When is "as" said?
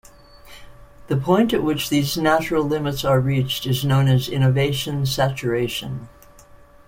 4.07-4.27